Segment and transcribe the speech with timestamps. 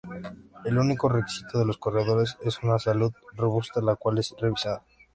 [0.65, 4.81] El único requisito de los corredores es una salud robusta, la cual es revisada.